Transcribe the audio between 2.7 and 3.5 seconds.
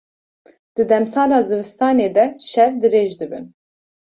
dirêj dibin.